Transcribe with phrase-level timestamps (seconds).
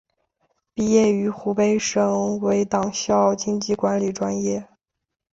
[0.73, 4.67] 毕业于湖北省委党校经济管理专业。